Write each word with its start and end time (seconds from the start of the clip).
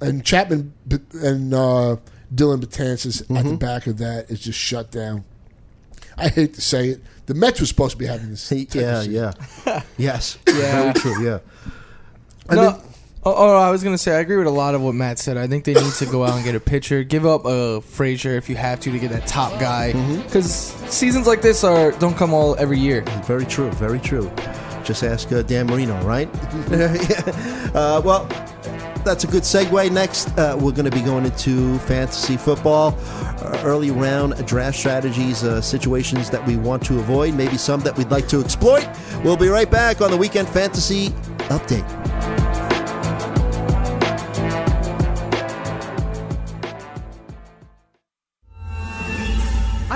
and 0.00 0.24
Chapman 0.24 0.72
and 1.14 1.54
uh, 1.54 1.96
Dellin 2.34 2.60
Betances 2.60 3.20
at 3.22 3.28
Mm-hmm. 3.28 3.48
the 3.50 3.56
back 3.56 3.86
of 3.86 3.98
that 3.98 4.30
is 4.30 4.40
just 4.40 4.58
shut 4.58 4.90
down. 4.90 5.24
I 6.16 6.28
hate 6.28 6.54
to 6.54 6.60
say 6.60 6.88
it. 6.88 7.00
The 7.26 7.34
Mets 7.34 7.60
were 7.60 7.66
supposed 7.66 7.92
to 7.92 7.98
be 7.98 8.06
having 8.06 8.30
this. 8.30 8.48
type 8.48 8.74
Yeah, 8.74 9.02
yeah. 9.02 9.82
yes. 9.98 10.38
Yeah. 10.48 10.54
Very 10.92 10.94
true, 10.94 11.24
yeah. 11.24 11.38
no, 12.50 12.80
oh, 13.24 13.34
oh, 13.36 13.56
I 13.56 13.70
was 13.70 13.84
gonna 13.84 13.98
say 13.98 14.16
I 14.16 14.20
agree 14.20 14.36
with 14.38 14.46
a 14.46 14.50
lot 14.50 14.74
of 14.74 14.80
what 14.82 14.94
Matt 14.94 15.18
said. 15.18 15.36
I 15.36 15.46
think 15.46 15.64
they 15.64 15.74
need 15.74 15.92
to 15.94 16.06
go 16.06 16.24
out 16.24 16.34
and 16.36 16.44
get 16.44 16.54
a 16.54 16.60
pitcher. 16.60 17.04
Give 17.04 17.26
up 17.26 17.44
a 17.44 17.80
Frazier 17.82 18.36
if 18.36 18.48
you 18.48 18.56
have 18.56 18.80
to 18.80 18.90
to 18.90 18.98
get 18.98 19.10
that 19.10 19.26
top 19.26 19.60
guy. 19.60 19.92
Mm-hmm. 19.94 20.22
Because 20.22 20.50
seasons 20.90 21.26
like 21.26 21.42
this 21.42 21.62
are 21.64 21.92
don't 21.92 22.16
come 22.16 22.32
all 22.32 22.56
every 22.56 22.78
year. 22.78 23.02
Very 23.24 23.44
true, 23.44 23.70
very 23.72 24.00
true. 24.00 24.30
Just 24.84 25.02
ask 25.04 25.30
uh, 25.32 25.42
Dan 25.42 25.66
Marino, 25.66 26.00
right? 26.02 26.28
Yeah. 26.70 27.70
uh, 27.74 28.00
well, 28.02 28.26
that's 29.08 29.24
a 29.24 29.26
good 29.26 29.42
segue. 29.42 29.90
Next, 29.90 30.28
uh, 30.36 30.54
we're 30.60 30.72
going 30.72 30.84
to 30.84 30.90
be 30.90 31.00
going 31.00 31.24
into 31.24 31.78
fantasy 31.80 32.36
football, 32.36 32.94
uh, 33.08 33.62
early 33.64 33.90
round 33.90 34.46
draft 34.46 34.76
strategies, 34.76 35.42
uh, 35.42 35.62
situations 35.62 36.28
that 36.28 36.46
we 36.46 36.58
want 36.58 36.84
to 36.84 36.98
avoid, 36.98 37.34
maybe 37.34 37.56
some 37.56 37.80
that 37.80 37.96
we'd 37.96 38.10
like 38.10 38.28
to 38.28 38.40
exploit. 38.40 38.86
We'll 39.24 39.38
be 39.38 39.48
right 39.48 39.70
back 39.70 40.02
on 40.02 40.10
the 40.10 40.16
Weekend 40.18 40.48
Fantasy 40.50 41.08
Update. 41.48 42.17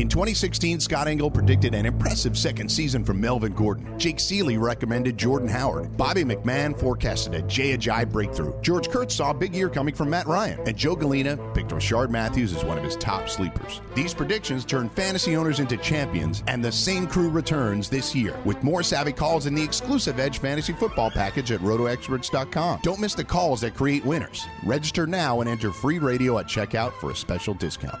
In 0.00 0.08
2016, 0.08 0.80
Scott 0.80 1.08
Engel 1.08 1.30
predicted 1.30 1.74
an 1.74 1.84
impressive 1.84 2.38
second 2.38 2.70
season 2.70 3.04
from 3.04 3.20
Melvin 3.20 3.52
Gordon. 3.52 3.98
Jake 3.98 4.16
Ciely 4.16 4.58
recommended 4.58 5.18
Jordan 5.18 5.46
Howard. 5.46 5.94
Bobby 5.98 6.24
McMahon 6.24 6.74
forecasted 6.74 7.34
Ajayi 7.34 8.10
breakthrough. 8.10 8.58
George 8.62 8.88
Kurtz 8.88 9.14
saw 9.14 9.32
a 9.32 9.34
big 9.34 9.54
year 9.54 9.68
coming 9.68 9.94
from 9.94 10.08
Matt 10.08 10.26
Ryan. 10.26 10.58
And 10.66 10.74
Joe 10.74 10.96
Galena 10.96 11.36
picked 11.52 11.72
Rishard 11.72 12.08
Matthews 12.08 12.54
as 12.54 12.64
one 12.64 12.78
of 12.78 12.84
his 12.84 12.96
top 12.96 13.28
sleepers. 13.28 13.82
These 13.94 14.14
predictions 14.14 14.64
turned 14.64 14.90
fantasy 14.92 15.36
owners 15.36 15.60
into 15.60 15.76
champions, 15.76 16.42
and 16.46 16.64
the 16.64 16.72
same 16.72 17.06
crew 17.06 17.28
returns 17.28 17.90
this 17.90 18.14
year 18.14 18.34
with 18.46 18.62
more 18.62 18.82
savvy 18.82 19.12
calls 19.12 19.44
in 19.44 19.54
the 19.54 19.62
exclusive 19.62 20.18
Edge 20.18 20.38
Fantasy 20.38 20.72
Football 20.72 21.10
package 21.10 21.52
at 21.52 21.60
rotoexperts.com. 21.60 22.80
Don't 22.82 23.00
miss 23.00 23.14
the 23.14 23.22
calls 23.22 23.60
that 23.60 23.74
create 23.74 24.06
winners. 24.06 24.46
Register 24.64 25.06
now 25.06 25.42
and 25.42 25.50
enter 25.50 25.70
free 25.70 25.98
radio 25.98 26.38
at 26.38 26.46
checkout 26.46 26.94
for 26.94 27.10
a 27.10 27.14
special 27.14 27.52
discount. 27.52 28.00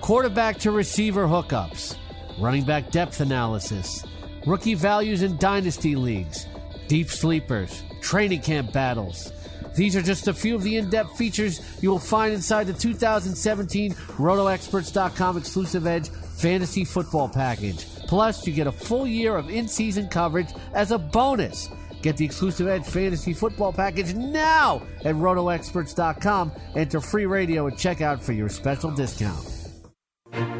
Quarterback 0.00 0.58
to 0.58 0.70
receiver 0.70 1.24
hookups, 1.24 1.96
running 2.38 2.64
back 2.64 2.90
depth 2.90 3.20
analysis, 3.20 4.04
rookie 4.44 4.74
values 4.74 5.22
in 5.22 5.38
dynasty 5.38 5.94
leagues, 5.96 6.46
deep 6.88 7.08
sleepers, 7.08 7.82
training 8.02 8.42
camp 8.42 8.72
battles. 8.72 9.32
These 9.76 9.96
are 9.96 10.02
just 10.02 10.28
a 10.28 10.34
few 10.34 10.56
of 10.56 10.62
the 10.62 10.76
in 10.76 10.90
depth 10.90 11.16
features 11.16 11.60
you 11.82 11.90
will 11.90 11.98
find 11.98 12.34
inside 12.34 12.66
the 12.66 12.74
2017 12.74 13.92
RotoExperts.com 13.92 15.38
exclusive 15.38 15.86
Edge 15.86 16.10
Fantasy 16.10 16.84
Football 16.84 17.28
Package. 17.28 17.86
Plus, 18.06 18.46
you 18.46 18.52
get 18.52 18.66
a 18.66 18.72
full 18.72 19.06
year 19.06 19.36
of 19.36 19.48
in 19.48 19.68
season 19.68 20.08
coverage 20.08 20.48
as 20.74 20.90
a 20.90 20.98
bonus. 20.98 21.70
Get 22.02 22.18
the 22.18 22.24
exclusive 22.26 22.66
Edge 22.66 22.84
Fantasy 22.84 23.32
Football 23.32 23.72
Package 23.72 24.12
now 24.14 24.82
at 25.04 25.14
RotoExperts.com. 25.14 26.52
Enter 26.74 27.00
free 27.00 27.26
radio 27.26 27.68
at 27.68 27.74
checkout 27.74 28.20
for 28.20 28.32
your 28.32 28.50
special 28.50 28.90
discount. 28.90 29.53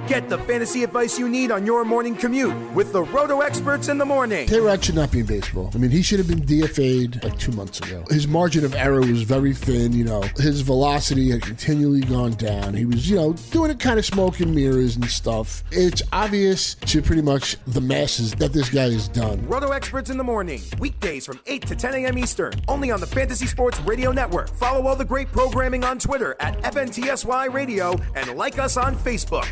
Get 0.07 0.29
the 0.29 0.37
fantasy 0.37 0.85
advice 0.85 1.19
you 1.19 1.31
need 1.31 1.51
on 1.51 1.65
your 1.65 1.83
morning 1.83 2.15
commute 2.15 2.55
with 2.75 2.93
the 2.93 3.03
Roto 3.05 3.41
Experts 3.41 3.89
in 3.89 3.97
the 3.97 4.05
morning. 4.05 4.47
Tayrod 4.47 4.83
should 4.83 4.97
not 4.97 5.11
be 5.11 5.21
in 5.21 5.27
baseball. 5.27 5.71
I 5.75 5.79
mean, 5.79 5.91
he 5.91 6.03
should 6.03 6.19
have 6.19 6.29
been 6.29 6.43
DFA'd 6.43 7.25
like 7.25 7.39
two 7.39 7.53
months 7.53 7.81
ago. 7.81 8.05
His 8.11 8.29
margin 8.29 8.67
of 8.67 8.75
error 8.75 9.01
was 9.01 9.23
very 9.23 9.55
thin. 9.55 9.93
You 9.93 10.05
know, 10.05 10.21
his 10.37 10.61
velocity 10.61 11.31
had 11.31 11.41
continually 11.41 12.03
gone 12.03 12.33
down. 12.33 12.75
He 12.75 12.85
was, 12.85 13.09
you 13.09 13.17
know, 13.17 13.33
doing 13.51 13.71
it 13.71 13.81
kind 13.81 13.99
of 13.99 14.05
smoke 14.05 14.41
and 14.41 14.55
mirrors 14.55 14.97
and 14.97 15.07
stuff. 15.07 15.65
It's 15.71 16.03
obvious 16.13 16.75
to 16.75 17.01
pretty 17.01 17.23
much 17.23 17.57
the 17.67 17.81
masses 17.81 18.35
that 18.35 18.53
this 18.53 18.69
guy 18.69 18.85
is 18.85 19.09
done. 19.09 19.47
Roto 19.49 19.71
Experts 19.71 20.11
in 20.11 20.19
the 20.19 20.25
morning, 20.25 20.61
weekdays 20.79 21.25
from 21.25 21.41
8 21.47 21.67
to 21.67 21.75
10 21.75 21.95
a.m. 21.95 22.19
Eastern, 22.19 22.53
only 22.69 22.91
on 22.91 23.01
the 23.01 23.07
Fantasy 23.07 23.47
Sports 23.47 23.81
Radio 23.81 24.13
Network. 24.13 24.51
Follow 24.51 24.87
all 24.87 24.97
the 24.97 25.05
great 25.05 25.29
programming 25.33 25.83
on 25.83 25.99
Twitter 25.99 26.37
at 26.41 26.61
FNTSY 26.61 27.51
Radio 27.55 27.97
and 28.15 28.35
like 28.37 28.59
us 28.59 28.77
on 28.77 28.95
Facebook. 28.97 29.49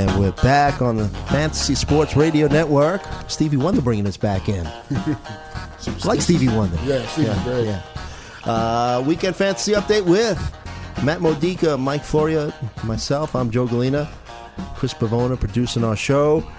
And 0.00 0.18
we're 0.18 0.32
back 0.32 0.80
on 0.80 0.96
the 0.96 1.08
Fantasy 1.28 1.74
Sports 1.74 2.16
Radio 2.16 2.46
Network. 2.46 3.02
Stevie 3.28 3.58
Wonder 3.58 3.82
bringing 3.82 4.06
us 4.06 4.16
back 4.16 4.48
in. 4.48 4.64
like 6.06 6.22
Stevie 6.22 6.48
Wonder. 6.48 6.78
Yeah, 6.86 7.06
Stevie's 7.08 7.38
great. 7.42 7.66
yeah. 7.66 7.82
Uh, 8.46 9.04
weekend 9.06 9.36
Fantasy 9.36 9.72
Update 9.72 10.06
with 10.06 10.38
Matt 11.04 11.20
Modica, 11.20 11.76
Mike 11.76 12.02
Florio, 12.02 12.50
myself. 12.82 13.36
I'm 13.36 13.50
Joe 13.50 13.66
Galena. 13.66 14.10
Chris 14.74 14.94
Pavona 14.94 15.38
producing 15.38 15.84
our 15.84 15.96
show. 15.96 16.50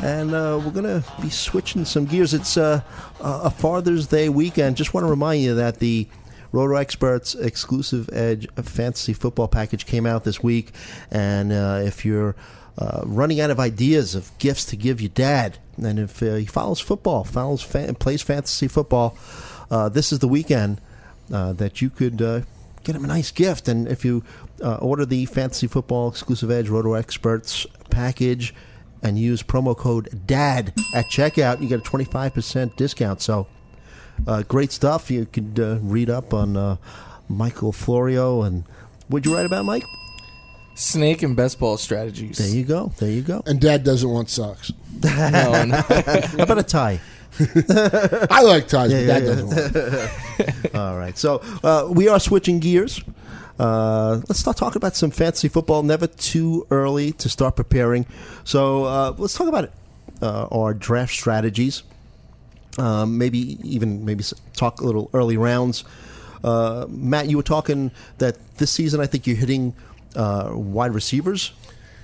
And 0.00 0.34
uh, 0.34 0.60
we're 0.62 0.70
going 0.70 0.84
to 0.84 1.02
be 1.22 1.30
switching 1.30 1.86
some 1.86 2.04
gears. 2.04 2.34
It's 2.34 2.58
uh, 2.58 2.82
a 3.18 3.48
Father's 3.48 4.08
Day 4.08 4.28
weekend. 4.28 4.76
Just 4.76 4.92
want 4.92 5.06
to 5.06 5.10
remind 5.10 5.40
you 5.40 5.54
that 5.54 5.78
the 5.78 6.06
Roto 6.52 6.74
Experts 6.74 7.34
exclusive 7.34 8.10
Edge 8.12 8.46
fantasy 8.56 9.14
football 9.14 9.48
package 9.48 9.86
came 9.86 10.04
out 10.04 10.24
this 10.24 10.42
week. 10.42 10.72
And 11.10 11.50
uh, 11.50 11.80
if 11.82 12.04
you're 12.04 12.36
uh, 12.80 13.02
running 13.04 13.40
out 13.40 13.50
of 13.50 13.60
ideas 13.60 14.14
of 14.14 14.30
gifts 14.38 14.64
to 14.64 14.76
give 14.76 15.00
your 15.00 15.10
dad, 15.10 15.58
and 15.82 15.98
if 15.98 16.22
uh, 16.22 16.36
he 16.36 16.46
follows 16.46 16.80
football, 16.80 17.24
follows 17.24 17.62
fa- 17.62 17.94
plays 17.98 18.22
fantasy 18.22 18.68
football, 18.68 19.18
uh, 19.70 19.88
this 19.88 20.12
is 20.12 20.20
the 20.20 20.28
weekend 20.28 20.80
uh, 21.32 21.52
that 21.52 21.82
you 21.82 21.90
could 21.90 22.22
uh, 22.22 22.40
get 22.82 22.96
him 22.96 23.04
a 23.04 23.08
nice 23.08 23.30
gift. 23.30 23.68
And 23.68 23.86
if 23.86 24.04
you 24.04 24.24
uh, 24.62 24.76
order 24.76 25.04
the 25.04 25.26
fantasy 25.26 25.66
football 25.66 26.08
exclusive 26.08 26.50
Edge 26.50 26.70
Roto 26.70 26.94
Experts 26.94 27.66
package 27.90 28.54
and 29.02 29.18
use 29.18 29.42
promo 29.42 29.76
code 29.76 30.26
DAD 30.26 30.72
at 30.94 31.06
checkout, 31.06 31.60
you 31.60 31.68
get 31.68 31.80
a 31.80 31.82
25% 31.82 32.76
discount. 32.76 33.20
So 33.20 33.46
great 34.48 34.72
stuff. 34.72 35.10
You 35.10 35.26
could 35.26 35.58
read 35.58 36.10
up 36.10 36.34
on 36.34 36.78
Michael 37.28 37.72
Florio 37.72 38.42
and 38.42 38.64
what'd 39.08 39.26
you 39.26 39.36
write 39.36 39.46
about, 39.46 39.64
Mike? 39.64 39.84
Snake 40.80 41.22
and 41.22 41.36
best 41.36 41.58
ball 41.60 41.76
strategies. 41.76 42.38
There 42.38 42.48
you 42.48 42.64
go. 42.64 42.90
There 42.98 43.10
you 43.10 43.20
go. 43.22 43.42
And 43.44 43.60
Dad 43.60 43.84
doesn't 43.84 44.08
want 44.08 44.30
socks. 44.30 44.72
No, 45.02 45.64
no. 45.64 45.76
How 45.88 46.42
about 46.42 46.58
a 46.58 46.62
tie? 46.62 47.00
I 48.30 48.42
like 48.42 48.66
ties, 48.68 48.92
Yeah, 48.92 49.00
but 49.00 49.06
Dad 49.06 49.22
yeah, 49.22 49.28
doesn't 49.28 49.46
want. 50.64 50.74
All 50.74 50.98
right. 50.98 51.16
So 51.16 51.40
uh, 51.64 51.86
we 51.90 52.08
are 52.08 52.18
switching 52.20 52.60
gears. 52.60 53.00
Uh, 53.58 54.20
let's 54.28 54.40
start 54.40 54.56
talking 54.56 54.76
about 54.78 54.96
some 54.96 55.10
fantasy 55.10 55.48
football. 55.48 55.82
Never 55.82 56.06
too 56.06 56.66
early 56.70 57.12
to 57.12 57.28
start 57.28 57.56
preparing. 57.56 58.04
So 58.44 58.84
uh, 58.84 59.14
let's 59.16 59.34
talk 59.34 59.48
about 59.48 59.64
it. 59.64 59.72
Uh, 60.20 60.48
our 60.52 60.74
draft 60.74 61.12
strategies. 61.14 61.82
Um, 62.78 63.16
maybe 63.18 63.58
even 63.68 64.04
maybe 64.04 64.20
s- 64.22 64.34
talk 64.54 64.80
a 64.80 64.84
little 64.84 65.08
early 65.14 65.36
rounds. 65.36 65.84
Uh, 66.44 66.86
Matt, 66.88 67.28
you 67.28 67.36
were 67.36 67.42
talking 67.42 67.90
that 68.18 68.36
this 68.56 68.70
season. 68.70 69.00
I 69.00 69.06
think 69.06 69.26
you're 69.26 69.36
hitting 69.36 69.74
uh, 70.16 70.50
wide 70.54 70.94
receivers 70.94 71.52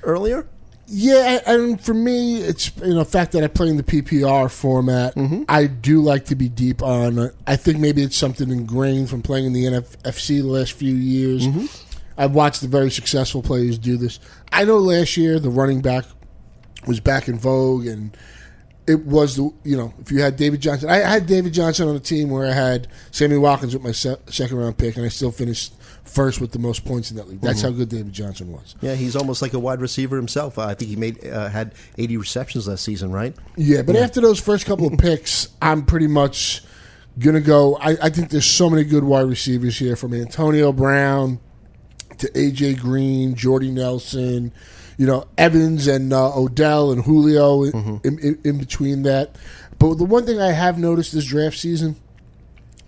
earlier. 0.03 0.47
Yeah, 0.89 1.41
and 1.47 1.81
for 1.81 1.95
me, 1.95 2.39
it's 2.39 2.71
you 2.77 2.95
know 2.95 3.01
the 3.01 3.05
fact 3.05 3.33
that 3.33 3.43
I 3.43 3.49
play 3.49 3.69
in 3.69 3.77
the 3.77 3.83
PPR 3.83 4.51
format. 4.51 5.17
Mm-hmm. 5.17 5.43
I 5.49 5.67
do 5.67 6.01
like 6.01 6.27
to 6.27 6.37
be 6.37 6.49
deep 6.49 6.81
on. 6.81 7.19
Uh, 7.19 7.31
I 7.47 7.57
think 7.57 7.79
maybe 7.79 8.03
it's 8.03 8.17
something 8.17 8.51
ingrained 8.51 9.11
from 9.11 9.23
playing 9.23 9.47
in 9.47 9.53
the 9.53 9.65
NFFC 9.65 10.43
the 10.43 10.43
last 10.43 10.73
few 10.73 10.95
years. 10.95 11.47
Mm-hmm. 11.47 11.67
I've 12.17 12.35
watched 12.35 12.61
the 12.61 12.69
very 12.69 12.91
successful 12.91 13.43
players 13.43 13.79
do 13.79 13.97
this. 13.97 14.21
I 14.53 14.65
know 14.65 14.79
last 14.79 15.17
year 15.17 15.41
the 15.41 15.51
running 15.51 15.81
back 15.81 16.05
was 16.87 17.01
back 17.01 17.27
in 17.27 17.37
vogue, 17.37 17.87
and 17.87 18.17
it 18.87 19.05
was 19.05 19.37
the 19.37 19.51
you 19.65 19.77
know 19.77 19.93
if 20.01 20.11
you 20.13 20.21
had 20.23 20.37
David 20.37 20.61
Johnson, 20.61 20.89
I 20.89 20.97
had 20.99 21.27
David 21.27 21.53
Johnson 21.53 21.89
on 21.89 21.97
a 21.97 22.01
team 22.01 22.31
where 22.31 22.47
I 22.47 22.53
had 22.53 22.89
Sammy 23.11 23.37
Watkins 23.37 23.75
with 23.75 23.83
my 23.83 23.93
se- 23.93 24.17
second 24.29 24.57
round 24.59 24.79
pick, 24.79 24.97
and 24.97 25.05
I 25.05 25.09
still 25.09 25.31
finished 25.33 25.73
first 26.05 26.41
with 26.41 26.53
the 26.53 26.59
most 26.61 26.85
points 26.85 27.11
in 27.11 27.17
that 27.17 27.29
league. 27.29 27.41
That's 27.41 27.61
Mhm. 27.61 27.65
how 27.65 27.71
good 27.71 27.89
David 27.89 28.13
Johnson 28.13 28.53
was. 28.53 28.77
Yeah, 28.81 28.95
he's 28.95 29.17
almost 29.17 29.43
like 29.43 29.55
a 29.55 29.59
wide 29.59 29.81
receiver 29.81 30.17
himself. 30.17 30.57
I 30.57 30.75
think 30.75 30.89
he 30.89 30.97
made 30.97 31.27
uh, 31.27 31.49
had 31.49 31.73
80 31.99 32.17
receptions 32.17 32.69
last 32.69 32.85
season, 32.85 33.11
right? 33.11 33.35
Yeah, 33.57 33.83
but 33.83 33.97
after 33.97 34.21
those 34.21 34.39
first 34.39 34.67
couple 34.67 34.87
of 34.87 34.97
picks, 34.99 35.49
I'm 35.61 35.85
pretty 35.85 36.07
much 36.07 36.63
gonna 37.19 37.41
go. 37.41 37.77
I, 37.77 37.97
I 38.03 38.11
think 38.11 38.31
there's 38.31 38.47
so 38.47 38.71
many 38.71 38.85
good 38.85 39.03
wide 39.03 39.23
receivers 39.29 39.77
here, 39.79 39.97
from 39.97 40.15
Antonio 40.15 40.71
Brown 40.73 41.41
to 42.19 42.29
AJ 42.31 42.79
Green, 42.79 43.35
Jordy 43.35 43.71
Nelson, 43.73 44.53
you 44.97 45.07
know 45.07 45.27
Evans 45.37 45.87
and 45.87 46.13
uh, 46.13 46.37
Odell 46.37 46.93
and 46.93 47.05
Julio 47.05 47.65
in, 47.65 47.73
mm-hmm. 47.73 47.97
in, 48.07 48.19
in, 48.19 48.39
in 48.45 48.59
between 48.59 49.03
that. 49.03 49.37
But 49.79 49.95
the 49.95 50.05
one 50.05 50.25
thing 50.25 50.41
I 50.41 50.53
have 50.53 50.79
noticed 50.79 51.13
this 51.13 51.27
draft 51.27 51.59
season 51.59 51.97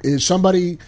is 0.03 0.25
somebody 0.25 0.79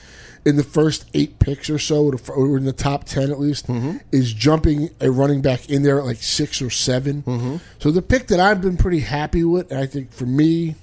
in 0.45 0.57
the 0.57 0.63
first 0.63 1.05
eight 1.13 1.39
picks 1.39 1.69
or 1.69 1.79
so, 1.79 2.13
or 2.29 2.57
in 2.57 2.65
the 2.65 2.73
top 2.73 3.05
ten 3.05 3.31
at 3.31 3.39
least, 3.39 3.67
mm-hmm. 3.67 3.99
is 4.11 4.33
jumping 4.33 4.91
a 5.01 5.11
running 5.11 5.43
back 5.43 5.69
in 5.69 5.83
there 5.83 5.99
at 5.99 6.07
like 6.07 6.17
six 6.17 6.63
or 6.63 6.71
7 6.71 7.23
mm-hmm. 7.23 7.57
So 7.79 7.91
the 7.91 8.03
pick 8.03 8.29
that 8.29 8.41
I've 8.41 8.63
been 8.63 8.77
pretty 8.77 9.01
happy 9.01 9.45
with, 9.45 9.71
and 9.71 9.81
I 9.81 9.87
think 9.87 10.13
for 10.13 10.27
me, 10.27 10.77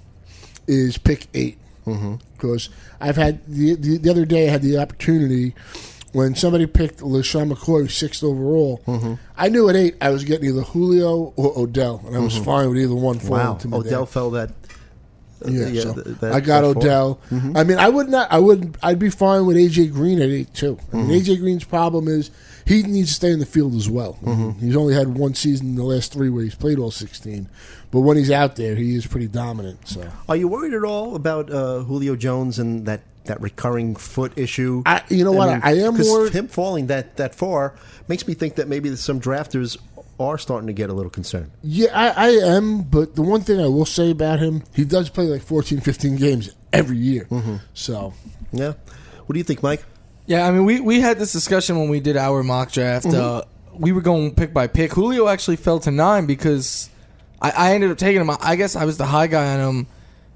is 0.67 0.97
pick 0.97 1.27
8 1.33 1.57
because 2.33 2.69
I've 2.99 3.15
had 3.15 3.45
the, 3.47 3.75
the 3.75 3.97
the 3.97 4.09
other 4.09 4.25
day 4.25 4.47
I 4.47 4.51
had 4.51 4.61
the 4.61 4.77
opportunity 4.77 5.55
when 6.13 6.35
somebody 6.35 6.65
picked 6.65 6.99
LeSean 7.01 7.51
McCoy 7.51 7.89
sixth 7.91 8.23
overall. 8.23 8.81
I 9.37 9.49
knew 9.49 9.69
at 9.69 9.75
eight 9.75 9.95
I 10.01 10.09
was 10.09 10.23
getting 10.23 10.49
either 10.49 10.61
Julio 10.61 11.33
or 11.35 11.53
Odell, 11.57 12.03
and 12.07 12.15
I 12.15 12.19
was 12.19 12.33
Mhm. 12.39 12.45
fine 12.45 12.69
with 12.69 12.77
either 12.79 12.95
one 12.95 13.19
falling 13.19 13.43
Wow, 13.45 13.53
to 13.55 13.67
me. 13.67 13.77
Odell 13.77 13.99
there. 14.01 14.05
fell 14.07 14.31
that. 14.31 14.51
uh, 15.45 15.49
Yeah, 15.51 15.81
so 15.83 15.93
th- 15.93 16.17
that- 16.19 16.33
I 16.33 16.39
got. 16.39 16.63
Odell. 16.63 17.19
Mhm. 17.31 17.55
I 17.55 17.63
mean, 17.63 17.77
I 17.77 17.89
would 17.89 18.09
not. 18.09 18.27
I 18.31 18.39
would. 18.39 18.75
I'd 18.81 18.97
be 18.97 19.11
fine 19.11 19.45
with 19.45 19.55
AJ 19.55 19.85
Green 19.93 20.19
at 20.19 20.29
eight 20.29 20.51
too. 20.55 20.79
I 20.91 20.97
mean, 20.97 21.07
Mhm. 21.09 21.13
AJ 21.21 21.35
Green's 21.37 21.63
problem 21.63 22.07
is 22.07 22.31
he 22.65 22.81
needs 22.81 23.09
to 23.09 23.13
stay 23.15 23.31
in 23.31 23.37
the 23.39 23.45
field 23.45 23.75
as 23.75 23.87
well. 23.87 24.17
Mhm. 24.25 24.59
He's 24.59 24.75
only 24.75 24.95
had 24.95 25.15
one 25.15 25.35
season 25.35 25.67
in 25.67 25.75
the 25.75 25.83
last 25.83 26.11
three 26.11 26.29
where 26.29 26.43
he's 26.43 26.55
played 26.55 26.79
all 26.79 26.89
sixteen, 26.89 27.49
but 27.91 27.99
when 27.99 28.17
he's 28.17 28.31
out 28.31 28.55
there, 28.55 28.73
he 28.75 28.95
is 28.95 29.05
pretty 29.05 29.27
dominant. 29.27 29.77
So 29.85 30.01
Are 30.27 30.35
you 30.35 30.47
worried 30.47 30.73
at 30.73 30.83
all 30.83 31.13
about 31.15 31.51
uh, 31.53 31.81
Julio 31.83 32.15
Jones 32.15 32.57
and 32.57 32.87
that, 32.87 33.01
that 33.27 33.41
recurring 33.41 33.95
foot 33.95 34.33
issue? 34.35 34.83
I- 34.85 35.03
you 35.09 35.23
know 35.23 35.31
what? 35.31 35.49
I 35.63 35.73
am 35.77 35.95
'cause 35.95 36.09
worried- 36.09 36.33
Him 36.33 36.47
falling 36.47 36.87
that, 36.87 37.17
that 37.17 37.33
far 37.35 37.73
makes 38.07 38.27
me 38.27 38.33
think 38.33 38.55
that 38.55 38.67
maybe 38.67 38.95
some 38.95 39.19
drafters 39.21 39.77
are 40.19 40.37
starting 40.39 40.65
to 40.67 40.73
get 40.73 40.89
a 40.89 40.93
little 40.93 41.11
concerned. 41.11 41.51
yeah, 41.61 41.89
I, 41.93 42.27
I 42.27 42.29
am. 42.55 42.81
But 42.81 43.15
the 43.15 43.21
one 43.21 43.41
thing 43.41 43.59
I 43.61 43.67
will 43.67 43.85
say 43.85 44.09
about 44.11 44.39
him, 44.39 44.63
he 44.73 44.83
does 44.83 45.09
play 45.09 45.25
like 45.25 45.43
14, 45.43 45.79
15 45.79 46.15
games 46.15 46.49
every 46.73 46.97
year. 46.97 47.27
So 47.75 48.13
yeah, 48.51 48.73
what 49.25 49.33
do 49.33 49.37
you 49.37 49.43
think, 49.43 49.61
Mike? 49.61 49.83
Yeah, 50.25 50.47
I 50.47 50.51
mean, 50.51 50.65
we, 50.65 50.79
we 50.81 50.99
had 51.01 51.19
this 51.19 51.31
discussion 51.31 51.77
when 51.79 51.87
we 51.89 51.99
did 51.99 52.17
our 52.17 52.41
mock 52.43 52.71
draft. 52.71 53.05
Mhm. 53.05 53.13
Uh, 53.13 53.41
we 53.77 53.91
were 53.91 54.01
going 54.01 54.33
pick 54.33 54.53
by 54.53 54.65
pick. 54.67 54.91
Julio 54.93 55.27
actually 55.27 55.55
fell 55.55 55.79
to 55.81 55.91
nine 55.91 56.25
because 56.25 56.89
I, 57.41 57.51
I 57.51 57.73
ended 57.75 57.91
up 57.91 57.97
taking 57.99 58.19
him. 58.19 58.31
I 58.41 58.55
guess 58.55 58.75
I 58.75 58.85
was 58.85 58.97
the 58.97 59.05
high 59.05 59.27
guy 59.27 59.53
on 59.53 59.59
him. 59.69 59.87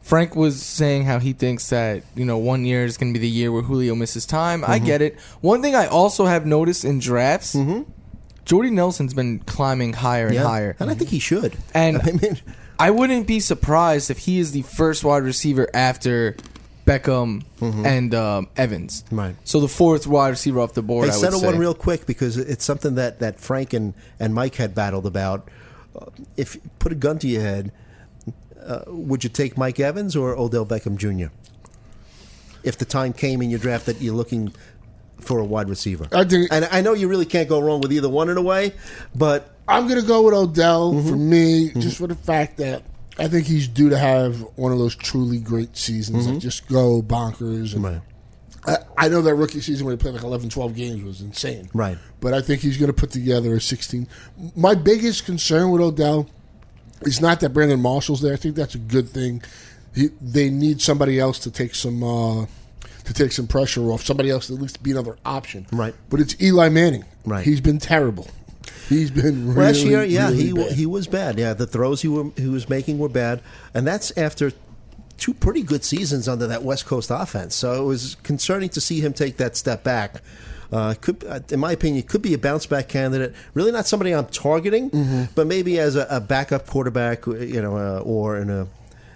Frank 0.02 0.36
was 0.36 0.62
saying 0.62 1.06
how 1.06 1.20
he 1.20 1.34
thinks 1.34 1.70
that 1.70 2.04
you 2.16 2.26
know 2.26 2.38
one 2.38 2.66
year 2.66 2.84
is 2.86 2.98
going 2.98 3.14
to 3.14 3.20
be 3.20 3.22
the 3.26 3.32
year 3.32 3.52
where 3.52 3.62
Julio 3.62 3.96
misses 3.96 4.26
time. 4.26 4.64
I 4.66 4.80
Mhm. 4.80 4.86
get 4.86 5.02
it. 5.02 5.18
One 5.42 5.62
thing 5.62 5.76
I 5.76 5.88
also 5.88 6.26
have 6.26 6.46
noticed 6.46 6.84
in 6.86 7.00
drafts, 7.00 7.56
Jordy 8.46 8.72
Nelson's 8.72 9.14
been 9.14 9.40
climbing 9.40 9.94
higher 9.94 10.26
and 10.28 10.36
Yeah, 10.36 10.44
higher, 10.44 10.76
and 10.80 10.90
I 10.90 10.96
think 10.96 11.10
he 11.12 11.20
should. 11.20 11.56
And 11.74 11.98
I 12.04 12.12
mean, 12.12 12.40
I 12.80 12.90
wouldn't 12.92 13.28
be 13.28 13.40
surprised 13.40 14.10
if 14.10 14.18
he 14.20 14.40
is 14.40 14.52
the 14.52 14.64
first 14.64 15.04
wide 15.04 15.24
receiver 15.24 15.70
after 15.74 16.36
Beckham 16.88 17.44
Mhm. 17.62 17.86
and 17.86 18.16
um, 18.16 18.48
Evans. 18.58 19.04
Right. 19.12 19.36
So 19.44 19.60
the 19.60 19.68
fourth 19.68 20.08
wide 20.08 20.30
receiver 20.30 20.60
off 20.60 20.74
the 20.74 20.82
board. 20.82 21.06
Hey, 21.08 21.14
I 21.14 21.18
would 21.18 21.22
settle 21.22 21.42
one 21.44 21.60
real 21.60 21.76
quick 21.76 22.08
because 22.08 22.38
it's 22.38 22.66
something 22.66 22.96
that, 22.96 23.20
that 23.20 23.40
Frank 23.40 23.74
and, 23.74 23.94
and 24.20 24.34
Mike 24.34 24.56
had 24.56 24.74
battled 24.74 25.06
about. 25.06 25.48
Uh, 25.96 26.06
if 26.38 26.58
put 26.80 26.92
a 26.92 26.96
gun 26.96 27.20
to 27.20 27.28
your 27.28 27.42
head, 27.44 27.72
uh, 28.66 28.84
would 28.88 29.24
you 29.24 29.30
take 29.30 29.58
Mike 29.58 29.80
Evans 29.80 30.16
or 30.16 30.38
Odell 30.38 30.66
Beckham 30.66 30.98
Jr. 30.98 31.32
If 32.64 32.78
the 32.78 32.86
time 32.86 33.14
came 33.14 33.42
in 33.42 33.50
your 33.50 33.60
draft 33.60 33.88
that 33.88 34.02
you're 34.02 34.14
looking 34.14 34.54
for 35.20 35.40
a 35.40 35.46
wide 35.46 35.70
receiver, 35.70 36.08
I 36.12 36.24
think, 36.26 36.52
and 36.52 36.66
I 36.72 36.82
know 36.82 36.94
you 36.94 37.08
really 37.08 37.26
can't 37.26 37.50
go 37.50 37.60
wrong 37.60 37.82
with 37.82 37.92
either 37.92 38.10
one 38.10 38.30
in 38.30 38.38
a 38.38 38.42
way, 38.42 38.74
but 39.16 39.50
I'm 39.68 39.88
going 39.88 40.00
to 40.02 40.06
go 40.08 40.24
with 40.24 40.34
Odell 40.34 40.92
for 40.94 40.98
Mm-hmm. 41.16 41.30
me, 41.30 41.70
just 41.80 41.98
for 41.98 42.08
the 42.08 42.16
fact 42.16 42.58
that 42.58 42.84
I 43.18 43.28
think 43.28 43.46
he's 43.48 43.68
due 43.68 43.90
to 43.90 43.98
have 43.98 44.40
one 44.56 44.72
of 44.72 44.78
those 44.80 44.96
truly 44.96 45.40
great 45.40 45.76
seasons 45.78 46.26
Mhm. 46.28 46.34
that 46.36 46.40
just 46.40 46.68
go 46.68 47.02
bonkers. 47.02 47.76
And 47.76 48.02
I, 48.66 48.78
I 48.98 49.10
know 49.10 49.22
that 49.24 49.36
rookie 49.36 49.60
season 49.62 49.86
where 49.86 49.94
he 49.94 49.98
played 49.98 50.14
like 50.14 50.24
11, 50.24 50.50
12 50.50 50.76
games 50.76 51.04
was 51.04 51.22
insane. 51.22 51.70
Right. 51.74 51.98
But 52.20 52.34
I 52.34 52.42
think 52.42 52.62
he's 52.62 52.78
going 52.78 52.88
to 52.88 52.94
put 52.94 53.12
together 53.12 53.56
a 53.56 53.62
16. 53.62 54.08
My 54.56 54.76
biggest 54.76 55.26
concern 55.26 55.72
with 55.72 55.82
Odell 55.82 56.28
is 57.02 57.22
not 57.22 57.40
that 57.42 57.50
Brandon 57.50 57.82
Marshall's 57.82 58.22
there. 58.22 58.34
I 58.34 58.38
think 58.38 58.56
that's 58.56 58.76
a 58.76 58.80
good 58.80 59.10
thing. 59.10 59.44
He, 59.94 60.10
they 60.22 60.50
need 60.50 60.82
somebody 60.82 61.20
else 61.20 61.40
to 61.40 61.52
take 61.52 61.76
some 61.76 62.04
uh, 62.04 62.46
to 63.06 63.14
take 63.14 63.32
some 63.32 63.48
pressure 63.48 63.92
off. 63.92 64.04
Somebody 64.04 64.30
else 64.30 64.48
to 64.48 64.56
at 64.56 64.62
least 64.62 64.82
be 64.82 64.92
another 64.92 65.18
option. 65.26 65.68
Right. 65.72 65.94
But 66.10 66.20
it's 66.20 66.42
Eli 66.42 66.70
Manning. 66.70 67.06
Right. 67.26 67.44
He's 67.44 67.62
been 67.62 67.80
terrible. 67.80 68.28
He's 68.88 69.12
been 69.12 69.54
really, 69.54 69.68
last 69.68 69.84
year, 69.86 70.04
yeah, 70.04 70.30
really 70.30 70.44
he 70.44 70.54
bad. 70.54 70.72
he 70.74 70.86
was 70.86 71.08
bad. 71.08 71.40
Yeah, 71.40 71.54
the 71.54 71.66
throws 71.66 72.02
he 72.02 72.10
were, 72.10 72.30
he 72.36 72.48
was 72.48 72.68
making 72.68 73.00
were 73.00 73.10
bad, 73.10 73.42
and 73.74 73.88
that's 73.88 74.16
after 74.18 74.52
two 75.18 75.34
pretty 75.34 75.62
good 75.62 75.86
seasons 75.86 76.28
under 76.28 76.48
that 76.48 76.64
West 76.64 76.86
Coast 76.86 77.10
offense. 77.10 77.56
So 77.56 77.82
it 77.82 77.86
was 77.86 78.16
concerning 78.24 78.70
to 78.70 78.82
see 78.82 79.00
him 79.00 79.14
take 79.14 79.38
that 79.38 79.56
step 79.56 79.84
back. 79.84 80.22
Uh, 80.72 80.94
could, 81.02 81.24
uh, 81.26 81.40
in 81.50 81.60
my 81.60 81.74
opinion, 81.74 82.02
could 82.04 82.22
be 82.22 82.34
a 82.34 82.38
bounce 82.38 82.66
back 82.66 82.88
candidate. 82.88 83.34
Really, 83.54 83.72
not 83.72 83.86
somebody 83.88 84.14
I'm 84.14 84.26
targeting, 84.28 84.90
Mm-hmm. 84.90 85.24
but 85.36 85.46
maybe 85.48 85.78
as 85.80 85.96
a, 85.98 86.08
a 86.10 86.20
backup 86.22 86.66
quarterback, 86.68 87.26
you 87.26 87.62
know, 87.62 87.76
uh, 87.78 88.00
or 88.06 88.38
in 88.38 88.50
a 88.50 88.68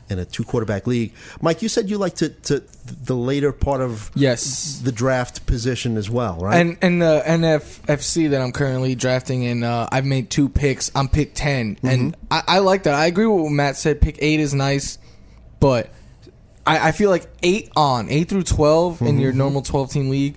in 0.08 0.20
a 0.20 0.26
two 0.26 0.44
quarterback 0.44 0.86
league. 0.86 1.14
Mike, 1.42 1.64
you 1.64 1.70
said 1.70 1.90
you 1.90 1.98
like 1.98 2.14
to, 2.16 2.30
to 2.30 2.62
the 3.06 3.16
later 3.16 3.52
part 3.52 3.82
of 3.82 4.12
yes 4.14 4.80
the 4.84 4.92
draft 4.92 5.46
position 5.48 5.98
as 5.98 6.10
well, 6.10 6.38
right? 6.40 6.58
And 6.60 6.78
and 6.82 7.02
the 7.02 7.24
NFFC 7.26 8.30
that 8.32 8.42
I'm 8.42 8.52
currently 8.52 8.94
drafting 8.96 9.44
in, 9.44 9.64
uh, 9.64 9.88
I've 9.92 10.06
made 10.06 10.30
two 10.30 10.50
picks. 10.50 10.92
I'm 10.94 11.08
pick 11.08 11.32
10 11.36 11.76
Mm-hmm. 11.78 11.88
and 11.88 12.18
I, 12.30 12.44
I 12.48 12.60
like 12.60 12.84
that. 12.84 12.94
I 12.94 13.06
agree 13.08 13.26
with 13.26 13.42
what 13.44 13.52
Matt 13.52 13.78
said. 13.78 14.02
Pick 14.02 14.18
eight 14.20 14.40
is 14.40 14.54
nice, 14.54 14.98
but 15.60 15.90
I, 16.68 16.90
I 16.90 16.92
feel 16.92 17.10
like 17.10 17.26
eight 17.44 17.70
on 17.76 18.10
eight 18.10 18.30
through 18.30 18.44
12 18.44 19.02
in 19.02 19.08
Mm-hmm. 19.08 19.20
your 19.20 19.32
normal 19.32 19.62
12 19.62 19.92
team 19.92 20.10
league, 20.10 20.36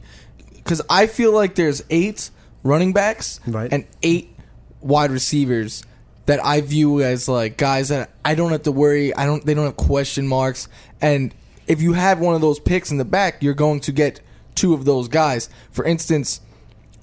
because 0.69 0.83
I 0.91 1.07
feel 1.07 1.33
like 1.33 1.55
there's 1.55 1.83
eight 1.89 2.29
running 2.63 2.93
backs 2.93 3.41
Right. 3.47 3.73
and 3.73 3.87
eight 4.03 4.37
wide 4.83 5.11
receivers 5.11 5.83
that 6.27 6.45
I 6.45 6.61
view 6.61 7.01
as 7.03 7.27
like 7.27 7.57
guys 7.57 7.89
that 7.89 8.11
I 8.23 8.35
don't 8.35 8.53
have 8.53 8.65
to 8.65 8.73
worry. 8.73 9.15
I 9.15 9.25
don't. 9.25 9.45
They 9.47 9.55
don't 9.55 9.65
have 9.65 9.79
question 9.79 10.29
marks. 10.29 10.69
And 11.01 11.35
if 11.67 11.81
you 11.81 11.95
have 11.95 12.21
one 12.21 12.35
of 12.35 12.43
those 12.43 12.61
picks 12.61 12.91
in 12.91 12.99
the 12.99 13.05
back, 13.07 13.43
you're 13.43 13.55
going 13.55 13.81
to 13.81 13.93
get 13.93 14.21
two 14.55 14.75
of 14.75 14.85
those 14.85 15.09
guys. 15.09 15.49
For 15.71 15.87
instance, 15.87 16.43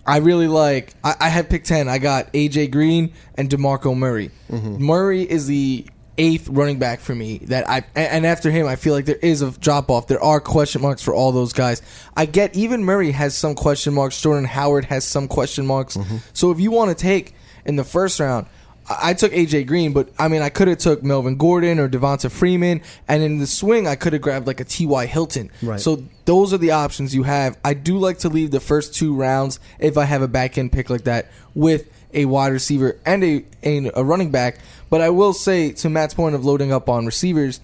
I 0.06 0.18
really 0.18 0.48
like. 0.48 0.94
I, 1.04 1.16
I 1.22 1.30
had 1.30 1.50
pick 1.50 1.64
ten. 1.64 1.88
I 1.90 1.98
got 1.98 2.32
AJ 2.34 2.70
Green 2.72 3.14
and 3.34 3.50
Demarco 3.50 3.98
Murray. 3.98 4.30
Mm-hmm. 4.52 4.84
Murray 4.84 5.24
is 5.24 5.48
the 5.48 5.88
eighth 6.18 6.48
running 6.48 6.80
back 6.80 7.00
for 7.00 7.14
me 7.14 7.40
that 7.40 7.70
I 7.70 7.84
and 7.96 8.26
after 8.26 8.52
him 8.52 8.68
I 8.68 8.76
feel 8.76 8.94
like 8.94 9.06
there 9.06 9.16
is 9.16 9.42
a 9.42 9.52
drop 9.52 9.90
off. 9.90 10.08
There 10.08 10.24
are 10.24 10.40
question 10.40 10.82
marks 10.82 11.02
for 11.02 11.14
all 11.14 11.32
those 11.32 11.54
guys. 11.54 11.82
I 12.16 12.26
get 12.26 12.56
even 12.56 12.84
Murray 12.84 13.12
has 13.12 13.36
some 13.36 13.56
question 13.56 13.94
marks. 13.94 14.20
Jordan 14.22 14.46
Howard 14.46 14.86
has 14.86 15.06
some 15.06 15.28
question 15.28 15.66
marks. 15.66 15.98
Mm-hmm. 15.98 16.18
So 16.34 16.52
if 16.52 16.60
you 16.60 16.72
want 16.72 16.96
to 16.96 17.02
take 17.02 17.36
in 17.66 17.76
the 17.76 17.84
first 17.84 18.20
round, 18.20 18.48
I 18.90 19.10
I 19.10 19.14
took 19.14 19.32
AJ 19.32 19.68
Green, 19.68 19.94
but 19.94 20.10
I 20.20 20.28
mean 20.28 20.42
I 20.42 20.50
could 20.50 20.68
have 20.68 20.78
took 20.78 21.04
Melvin 21.04 21.38
Gordon 21.38 21.80
or 21.80 21.90
Devonta 21.90 22.32
Freeman, 22.32 22.82
and 23.08 23.24
in 23.24 23.40
the 23.40 23.48
swing 23.48 23.88
I 23.88 23.96
could 23.96 24.14
have 24.14 24.22
grabbed 24.22 24.48
like 24.48 24.60
a 24.60 24.66
T.Y. 24.66 25.06
Hilton. 25.08 25.52
Right. 25.62 25.80
So 25.80 26.04
those 26.26 26.54
are 26.54 26.58
the 26.58 26.72
options 26.72 27.14
you 27.16 27.24
have. 27.24 27.58
I 27.64 27.74
do 27.74 27.98
like 27.98 28.20
to 28.20 28.30
leave 28.30 28.52
the 28.52 28.60
first 28.60 28.94
two 28.94 29.16
rounds 29.16 29.60
if 29.80 29.98
I 29.98 30.06
have 30.06 30.22
a 30.22 30.28
back 30.28 30.58
end 30.58 30.72
pick 30.72 30.90
like 30.90 31.06
that 31.06 31.32
with 31.54 31.90
a 32.14 32.26
wide 32.26 32.54
receiver 32.54 32.98
and 33.06 33.24
a, 33.24 33.46
a 33.64 33.92
a 33.96 34.04
running 34.04 34.32
back. 34.32 34.60
But 34.96 35.02
I 35.02 35.10
will 35.10 35.34
say 35.34 35.74
to 35.74 35.90
Matt's 35.90 36.14
point 36.14 36.36
of 36.36 36.46
loading 36.46 36.72
up 36.72 36.88
on 36.88 37.06
receivers, 37.06 37.60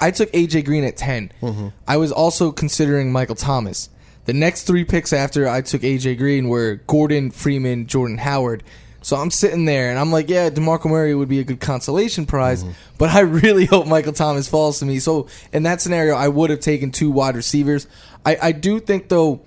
I 0.00 0.10
took 0.10 0.32
AJ 0.32 0.64
Green 0.64 0.82
at 0.82 0.96
10. 0.96 1.30
Mm-hmm. 1.40 1.68
I 1.86 1.98
was 1.98 2.10
also 2.10 2.50
considering 2.50 3.12
Michael 3.12 3.36
Thomas. 3.36 3.90
The 4.24 4.32
next 4.32 4.64
three 4.64 4.84
picks 4.84 5.12
after 5.12 5.48
I 5.48 5.60
took 5.60 5.82
AJ 5.82 6.18
Green 6.18 6.48
were 6.48 6.80
Gordon, 6.88 7.30
Freeman, 7.30 7.86
Jordan 7.86 8.18
Howard. 8.18 8.64
So 9.02 9.14
I'm 9.14 9.30
sitting 9.30 9.66
there 9.66 9.88
and 9.90 10.00
I'm 10.00 10.10
like, 10.10 10.28
yeah, 10.28 10.50
DeMarco 10.50 10.86
Murray 10.86 11.14
would 11.14 11.28
be 11.28 11.38
a 11.38 11.44
good 11.44 11.60
consolation 11.60 12.26
prize, 12.26 12.64
mm-hmm. 12.64 12.72
but 12.98 13.10
I 13.10 13.20
really 13.20 13.66
hope 13.70 13.86
Michael 13.86 14.12
Thomas 14.12 14.48
falls 14.48 14.80
to 14.80 14.84
me. 14.84 14.98
So 14.98 15.28
in 15.52 15.62
that 15.62 15.80
scenario, 15.80 16.16
I 16.16 16.26
would 16.26 16.50
have 16.50 16.58
taken 16.58 16.90
two 16.90 17.12
wide 17.12 17.36
receivers. 17.36 17.86
I, 18.26 18.36
I 18.42 18.50
do 18.50 18.80
think 18.80 19.08
though 19.08 19.42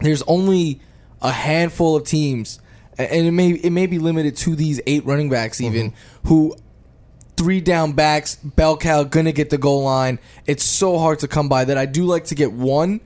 there's 0.00 0.20
only 0.24 0.82
a 1.22 1.32
handful 1.32 1.96
of 1.96 2.04
teams, 2.04 2.60
and 3.10 3.26
it 3.26 3.32
may 3.32 3.50
it 3.50 3.70
may 3.70 3.86
be 3.86 3.98
limited 3.98 4.36
to 4.38 4.54
these 4.54 4.80
eight 4.86 5.04
running 5.04 5.30
backs 5.30 5.60
even 5.60 5.92
who 6.24 6.54
three 7.36 7.60
down 7.60 7.92
backs, 7.92 8.36
bell 8.36 8.76
cow 8.76 9.02
gonna 9.04 9.32
get 9.32 9.50
the 9.50 9.58
goal 9.58 9.82
line. 9.82 10.18
It's 10.46 10.64
so 10.64 10.98
hard 10.98 11.18
to 11.20 11.28
come 11.28 11.48
by 11.48 11.64
that 11.64 11.76
I 11.78 11.86
do 11.86 12.04
like 12.04 12.24
to 12.26 12.34
get 12.34 12.52
one. 12.52 13.00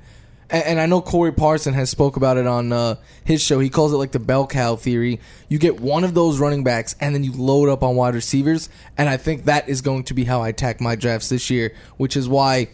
And, 0.50 0.65
and 0.65 0.81
I 0.81 0.87
know 0.87 1.00
Corey 1.00 1.33
Parson 1.33 1.75
has 1.75 1.91
spoke 1.91 2.17
about 2.17 2.37
it 2.37 2.47
on 2.47 2.73
uh, 2.73 2.97
his 3.25 3.43
show. 3.43 3.59
He 3.59 3.69
calls 3.71 3.93
it 3.93 3.97
like 3.97 4.12
the 4.12 4.19
bell 4.21 4.47
cow 4.47 4.76
theory. 4.76 5.21
You 5.49 5.59
get 5.59 5.81
one 5.81 6.05
of 6.05 6.15
those 6.15 6.38
running 6.38 6.62
backs, 6.65 6.95
and 7.00 7.15
then 7.15 7.25
you 7.25 7.33
load 7.33 7.69
up 7.69 7.83
on 7.83 7.97
wide 7.97 8.15
receivers. 8.15 8.69
And 8.97 9.09
I 9.09 9.17
think 9.17 9.47
that 9.47 9.69
is 9.69 9.81
going 9.81 10.05
to 10.05 10.15
be 10.15 10.25
how 10.25 10.43
I 10.43 10.49
attack 10.49 10.81
my 10.81 10.95
drafts 10.95 11.29
this 11.31 11.50
year. 11.50 11.75
Which 11.97 12.17
is 12.17 12.29
why, 12.29 12.69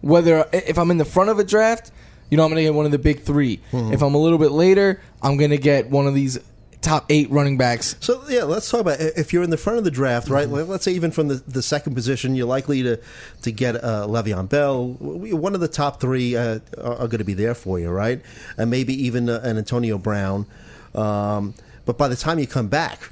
whether 0.00 0.46
if 0.52 0.78
I'm 0.78 0.90
in 0.90 0.98
the 0.98 1.04
front 1.04 1.30
of 1.30 1.38
a 1.38 1.44
draft, 1.44 1.92
you 2.30 2.36
know 2.36 2.44
I'm 2.44 2.50
gonna 2.50 2.62
get 2.62 2.74
one 2.74 2.86
of 2.86 2.92
the 2.92 2.98
big 2.98 3.20
3 3.22 3.60
If 3.72 4.02
I'm 4.02 4.14
a 4.14 4.18
little 4.18 4.38
bit 4.38 4.50
later, 4.50 5.00
I'm 5.22 5.36
gonna 5.36 5.56
get 5.56 5.88
one 5.88 6.06
of 6.06 6.14
these 6.14 6.38
top 6.84 7.06
eight 7.08 7.30
running 7.30 7.56
backs. 7.56 7.96
So 8.00 8.22
yeah, 8.28 8.44
let's 8.44 8.70
talk 8.70 8.80
about 8.80 9.00
if 9.00 9.32
you're 9.32 9.42
in 9.42 9.50
the 9.50 9.56
front 9.56 9.78
of 9.78 9.84
the 9.84 9.90
draft, 9.90 10.28
right? 10.28 10.46
Mm-hmm. 10.46 10.70
Let's 10.70 10.84
say 10.84 10.92
even 10.92 11.10
from 11.10 11.28
the, 11.28 11.34
the 11.34 11.62
second 11.62 11.94
position, 11.94 12.34
you're 12.34 12.46
likely 12.46 12.82
to 12.82 13.00
to 13.42 13.52
get 13.52 13.76
uh, 13.76 14.06
Le'Veon 14.06 14.48
Bell. 14.48 14.88
One 14.88 15.54
of 15.54 15.60
the 15.60 15.68
top 15.68 16.00
three 16.00 16.36
uh, 16.36 16.60
are, 16.78 16.94
are 16.94 17.08
going 17.08 17.18
to 17.18 17.24
be 17.24 17.34
there 17.34 17.54
for 17.54 17.78
you, 17.78 17.90
right? 17.90 18.20
And 18.56 18.70
maybe 18.70 18.94
even 19.06 19.28
uh, 19.28 19.40
an 19.42 19.58
Antonio 19.58 19.98
Brown. 19.98 20.46
Um, 20.94 21.54
but 21.86 21.98
by 21.98 22.08
the 22.08 22.16
time 22.16 22.38
you 22.38 22.46
come 22.46 22.68
back, 22.68 23.10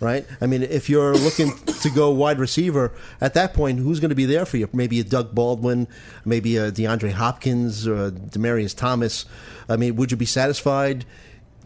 right? 0.00 0.26
I 0.40 0.46
mean, 0.46 0.62
if 0.62 0.90
you're 0.90 1.14
looking 1.14 1.56
to 1.82 1.90
go 1.90 2.10
wide 2.10 2.38
receiver 2.38 2.92
at 3.20 3.34
that 3.34 3.54
point, 3.54 3.78
who's 3.78 4.00
going 4.00 4.10
to 4.10 4.16
be 4.16 4.26
there 4.26 4.44
for 4.44 4.56
you? 4.56 4.68
Maybe 4.72 5.00
a 5.00 5.04
Doug 5.04 5.34
Baldwin, 5.34 5.86
maybe 6.24 6.56
a 6.56 6.72
DeAndre 6.72 7.12
Hopkins 7.12 7.86
or 7.86 8.06
a 8.06 8.10
Demaryius 8.10 8.76
Thomas. 8.76 9.24
I 9.68 9.76
mean, 9.76 9.96
would 9.96 10.10
you 10.10 10.16
be 10.16 10.26
satisfied? 10.26 11.06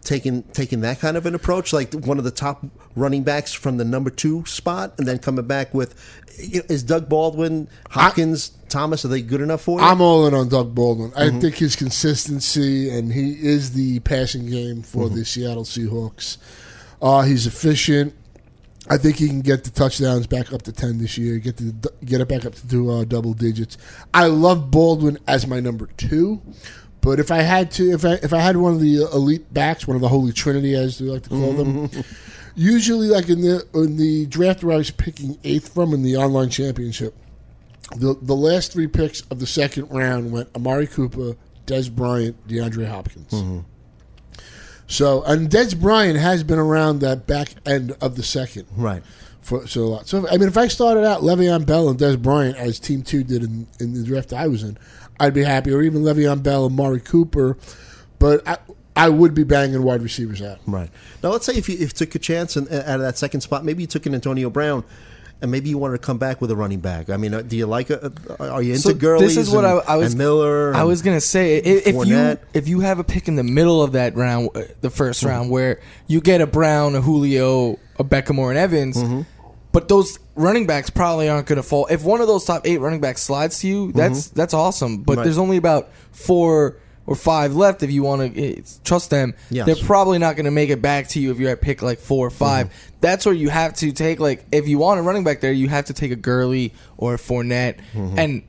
Taking 0.07 0.43
taking 0.55 0.81
that 0.81 1.01
kind 1.01 1.17
of 1.19 1.27
an 1.27 1.35
approach, 1.35 1.73
like 1.73 1.93
one 1.93 2.17
of 2.17 2.25
the 2.25 2.31
top 2.31 2.65
running 2.95 3.23
backs 3.25 3.53
from 3.53 3.77
the 3.77 3.85
number 3.85 4.09
two 4.09 4.45
spot, 4.47 4.95
and 4.97 5.07
then 5.07 5.19
coming 5.19 5.47
back 5.47 5.75
with 5.75 5.95
is 6.39 6.83
Doug 6.83 7.09
Baldwin, 7.09 7.69
Hopkins, 7.91 8.53
Thomas? 8.69 9.05
Are 9.05 9.09
they 9.09 9.23
good 9.23 9.41
enough 9.41 9.63
for 9.63 9.81
you? 9.81 9.87
I'm 9.87 10.01
all 10.01 10.27
in 10.27 10.35
on 10.35 10.49
Doug 10.49 10.75
Baldwin. 10.75 11.13
I 11.17 11.25
Mhm. 11.29 11.41
think 11.41 11.55
his 11.57 11.77
consistency 11.77 12.89
and 12.91 13.13
he 13.13 13.33
is 13.33 13.73
the 13.73 14.01
passing 14.01 14.47
game 14.47 14.83
for 14.83 15.09
Mhm. 15.09 15.15
the 15.15 15.25
Seattle 15.25 15.65
Seahawks. 15.65 16.37
Uh, 17.03 17.23
he's 17.23 17.47
efficient. 17.47 18.15
I 18.89 18.99
think 18.99 19.17
he 19.17 19.27
can 19.27 19.41
get 19.41 19.65
the 19.65 19.71
touchdowns 19.71 20.27
back 20.29 20.53
up 20.53 20.63
to 20.63 20.73
ten 20.73 20.99
this 20.99 21.19
year. 21.19 21.39
Get 21.39 21.57
the 21.57 21.75
get 22.05 22.21
it 22.21 22.29
back 22.29 22.45
up 22.45 22.55
to 22.71 22.91
uh, 22.93 23.05
double 23.05 23.33
digits. 23.35 23.77
I 24.15 24.27
love 24.27 24.71
Baldwin 24.71 25.19
as 25.27 25.47
my 25.47 25.59
number 25.59 25.89
two, 25.97 26.41
but 27.07 27.21
if 27.21 27.31
I 27.31 27.43
had 27.43 27.71
to, 27.73 27.93
if 27.93 28.05
I 28.05 28.15
if 28.15 28.33
I 28.33 28.41
had 28.41 28.57
one 28.57 28.73
of 28.73 28.81
the 28.81 29.03
elite 29.13 29.55
backs, 29.55 29.87
one 29.87 29.95
of 29.95 30.01
the 30.01 30.09
holy 30.09 30.33
trinity, 30.33 30.75
as 30.75 30.99
they 30.99 31.05
like 31.05 31.23
to 31.23 31.29
call 31.29 31.53
them, 31.53 31.89
mm-hmm. 31.89 32.01
usually 32.57 33.07
like 33.07 33.29
in 33.29 33.43
the 33.43 33.65
in 33.75 33.97
the 33.97 34.27
draft 34.27 34.65
where 34.65 34.75
I 34.75 34.79
was 34.79 34.91
picking 34.91 35.39
eighth 35.45 35.73
from 35.73 35.95
in 35.95 36.03
the 36.03 36.17
online 36.17 36.51
championship, 36.51 37.15
the 37.97 38.19
the 38.21 38.35
last 38.35 38.73
three 38.73 38.89
picks 38.89 39.21
of 39.31 39.39
the 39.39 39.47
second 39.47 39.89
round 39.89 40.33
went 40.33 40.49
Amari 40.57 40.89
Cooper, 40.89 41.37
Dez 41.65 41.95
Bryant, 41.95 42.49
DeAndre 42.49 42.89
Hopkins. 42.89 43.31
Mm-hmm. 43.31 43.61
So 44.89 45.23
and 45.23 45.49
Dez 45.49 45.81
Bryant 45.81 46.19
has 46.19 46.43
been 46.43 46.59
around 46.59 46.99
that 47.03 47.25
back 47.25 47.51
end 47.65 47.97
of 48.01 48.17
the 48.17 48.25
second, 48.25 48.67
right? 48.77 49.05
For 49.43 49.69
so 49.69 49.83
a 49.83 49.85
lot. 49.85 50.09
So 50.09 50.27
I 50.27 50.39
mean, 50.39 50.49
if 50.49 50.59
I 50.59 50.67
started 50.67 51.05
out 51.05 51.23
Le'Veon 51.23 51.67
Bell 51.67 51.89
and 51.89 52.01
Dez 52.01 52.21
Bryant 52.21 52.57
as 52.57 52.81
Team 52.81 53.03
Two 53.03 53.23
did 53.23 53.45
in, 53.45 53.69
in 53.79 53.93
the 53.93 54.03
draft 54.03 54.33
I 54.33 54.49
was 54.49 54.65
in, 54.65 54.77
I'd 55.19 55.35
be 55.35 55.43
happy. 55.45 55.73
Or 55.73 55.83
even 55.83 56.03
Le'Veon 56.03 56.43
Bell 56.43 56.67
and 56.67 56.77
Mari 56.77 57.01
Cooper, 57.01 57.57
but 58.19 58.47
I 58.47 58.59
I 58.95 59.09
would 59.11 59.35
be 59.35 59.45
banging 59.45 59.83
wide 59.83 60.03
receivers 60.03 60.41
out. 60.41 60.59
Right. 60.67 60.89
Now, 61.23 61.31
let's 61.31 61.45
say 61.45 61.55
if 61.55 61.69
you, 61.69 61.75
if 61.75 61.81
you 61.81 61.87
took 61.89 62.15
a 62.15 62.19
chance 62.19 62.57
and, 62.57 62.67
out 62.73 62.87
of 62.97 63.01
that 63.03 63.19
second 63.19 63.43
spot, 63.43 63.63
maybe 63.65 63.83
you 63.83 63.87
took 63.87 64.07
an 64.07 64.15
Antonio 64.15 64.49
Brown, 64.49 64.85
and 65.43 65.51
maybe 65.51 65.69
you 65.69 65.77
wanted 65.77 65.95
to 66.01 66.03
come 66.07 66.17
back 66.17 66.41
with 66.41 66.51
a 66.51 66.57
running 66.57 66.81
back. 66.81 67.11
I 67.11 67.19
mean, 67.19 67.35
uh, 67.35 67.43
do 67.43 67.59
you 67.59 67.67
like? 67.67 67.91
A, 67.91 68.11
are 68.41 68.63
you 68.63 68.71
into 68.73 68.83
So 68.89 68.95
girlies? 68.95 69.35
This 69.35 69.49
is 69.49 69.55
what 69.55 69.67
and, 69.67 69.83
I, 69.87 69.93
I 69.93 69.97
was. 69.97 70.13
and 70.13 70.19
Miller. 70.19 70.75
I 70.75 70.85
was 70.85 71.03
gonna 71.03 71.21
say 71.21 71.59
i- 71.59 71.63
if 71.63 72.07
you 72.07 72.39
if 72.55 72.69
you 72.69 72.81
have 72.81 72.99
a 72.99 73.05
pick 73.05 73.29
in 73.29 73.37
the 73.37 73.43
middle 73.45 73.83
of 73.83 73.93
that 73.93 74.17
round, 74.17 74.49
uh, 74.55 74.63
the 74.81 74.89
1st 74.89 75.19
Mm-hmm. 75.21 75.27
round, 75.29 75.51
where 75.51 75.81
you 76.07 76.23
get 76.23 76.41
a 76.41 76.47
Brown, 76.47 76.95
a 76.95 77.03
Julio, 77.03 77.79
a 77.99 78.05
Beckham, 78.05 78.39
or 78.39 78.51
an 78.51 78.57
Evans, 78.57 78.97
Mm-hmm. 78.97 79.21
But 79.77 79.89
those 79.89 80.19
running 80.35 80.67
backs 80.67 80.89
probably 80.89 81.29
aren't 81.29 81.47
gonna 81.47 81.63
fall. 81.63 81.87
If 81.91 82.03
one 82.03 82.23
of 82.23 82.27
those 82.29 82.45
top 82.47 82.67
eight 82.67 82.79
running 82.81 83.01
backs 83.03 83.21
slides 83.23 83.59
to 83.61 83.69
you, 83.69 83.93
that's 83.93 84.29
that's 84.29 84.55
awesome. 84.55 85.03
But 85.03 85.13
Mm-hmm. 85.13 85.19
Right. 85.19 85.25
there's 85.25 85.39
only 85.39 85.57
about 85.59 85.91
four 86.13 86.79
or 87.07 87.15
five 87.15 87.55
left 87.55 87.83
if 87.83 87.91
you 87.93 88.03
want 88.03 88.35
to 88.35 88.63
trust 88.85 89.11
them. 89.11 89.35
Yes. 89.51 89.67
They're 89.67 89.77
probably 89.87 90.19
not 90.19 90.35
going 90.35 90.47
to 90.47 90.51
make 90.51 90.71
it 90.71 90.83
back 90.83 91.09
to 91.11 91.21
you 91.21 91.31
if 91.31 91.39
you're 91.39 91.51
at 91.51 91.61
pick 91.61 91.81
like 91.83 91.99
four 92.01 92.27
or 92.27 92.31
5 92.31 92.67
Mm-hmm. 92.67 92.77
That's 93.01 93.25
where 93.27 93.35
you 93.35 93.49
have 93.51 93.75
to 93.75 93.93
take 93.93 94.19
like 94.19 94.45
if 94.51 94.67
you 94.67 94.79
want 94.79 94.99
a 94.99 95.03
running 95.03 95.23
back 95.23 95.41
there, 95.41 95.53
you 95.53 95.69
have 95.69 95.85
to 95.85 95.93
take 95.93 96.11
a 96.11 96.17
Gurley 96.17 96.73
or 96.97 97.15
a 97.15 97.19
Fournette. 97.19 97.77
Mhm. 97.95 98.19
And 98.19 98.43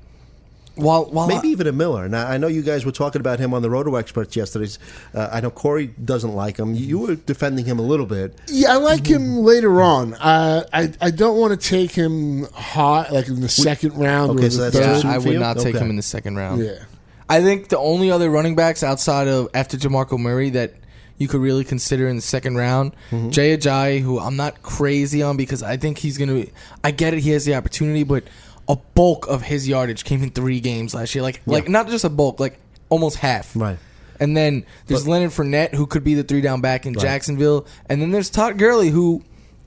while 0.78 1.06
while 1.06 1.28
Maybe 1.28 1.50
even 1.50 1.68
a 1.68 1.72
Miller. 1.72 2.08
Now, 2.08 2.28
I 2.28 2.38
know 2.38 2.48
you 2.48 2.62
guys 2.62 2.86
were 2.86 2.92
talking 2.92 3.20
about 3.20 3.40
him 3.40 3.54
on 3.54 3.62
the 3.62 3.70
Roto 3.70 3.96
Experts 3.96 4.36
yesterday. 4.36 4.70
Uh, 5.14 5.30
I 5.32 5.42
know 5.42 5.50
Corey 5.50 5.88
doesn't 5.88 6.34
like 6.34 6.58
him. 6.58 6.74
You 6.76 7.00
were 7.00 7.16
defending 7.16 7.66
him 7.66 7.80
a 7.80 7.82
little 7.84 8.06
bit. 8.06 8.38
Yeah, 8.48 8.74
I 8.74 8.78
like 8.78 9.06
him 9.06 9.38
later 9.40 9.82
on. 9.82 10.14
Uh, 10.16 10.64
I 10.74 10.94
I 11.02 11.12
don't 11.12 11.38
want 11.38 11.60
to 11.60 11.70
take 11.70 11.92
him 11.92 12.44
hot 12.54 13.12
like 13.12 13.28
in 13.28 13.42
the 13.42 13.50
second 13.50 13.96
round 13.98 14.32
Okay, 14.38 14.48
or 14.48 14.50
so 14.50 14.58
the 14.70 14.72
that's 14.72 14.76
third. 14.78 15.02
too 15.04 15.08
I 15.08 15.18
would 15.18 15.34
you? 15.34 15.40
not 15.40 15.58
take 15.58 15.76
Okay. 15.76 15.84
him 15.84 15.90
in 15.90 15.96
the 15.96 16.02
second 16.02 16.36
round. 16.36 16.64
Yeah. 16.64 16.80
I 17.30 17.42
think 17.42 17.68
the 17.68 17.78
only 17.78 18.10
other 18.10 18.30
running 18.30 18.56
backs 18.56 18.84
outside 18.84 19.28
of 19.28 19.50
after 19.54 19.76
DeMarco 19.78 20.18
Murray 20.18 20.50
that 20.52 20.74
you 21.18 21.28
could 21.28 21.42
really 21.42 21.64
consider 21.64 22.08
in 22.08 22.16
the 22.16 22.22
second 22.22 22.56
round, 22.58 22.92
Mhm. 23.12 23.32
Jay 23.32 23.58
Ajayi, 23.58 24.02
who 24.02 24.20
I'm 24.20 24.36
not 24.36 24.62
crazy 24.62 25.24
on 25.24 25.36
because 25.36 25.64
I 25.64 25.76
think 25.76 25.98
he's 25.98 26.18
going 26.18 26.30
to. 26.30 26.52
I 26.84 26.92
get 26.92 27.14
it, 27.16 27.22
he 27.22 27.32
has 27.32 27.44
the 27.44 27.56
opportunity, 27.56 28.04
but 28.04 28.24
a 28.70 28.76
bulk 28.76 29.28
of 29.28 29.42
his 29.44 29.68
yardage 29.68 30.04
came 30.04 30.24
in 30.24 30.30
three 30.32 30.60
games 30.60 30.94
last 30.94 31.16
year. 31.16 31.22
Like, 31.22 31.42
like 31.46 31.70
not 31.70 31.88
just 31.88 32.04
a 32.04 32.10
bulk, 32.10 32.40
like 32.40 32.60
almost 32.90 33.18
half. 33.18 33.56
Right. 33.56 33.78
And 34.20 34.36
then 34.36 34.66
there's 34.88 35.04
But- 35.04 35.12
Leonard 35.12 35.32
Fournette, 35.32 35.74
who 35.76 35.86
could 35.86 36.04
be 36.04 36.16
the 36.16 36.24
three 36.24 36.42
down 36.42 36.60
back 36.62 36.86
in 36.86 36.94
Right. 36.94 37.02
Jacksonville. 37.02 37.66
And 37.88 38.02
then 38.02 38.12
there's 38.12 38.30
Todd 38.30 38.58
Gurley, 38.58 38.90
who, 38.90 39.22